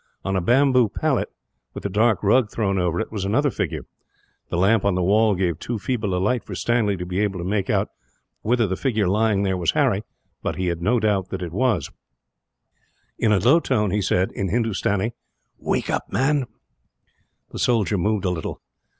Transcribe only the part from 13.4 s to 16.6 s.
tone he said, in Hindustani, "Wake up, man!"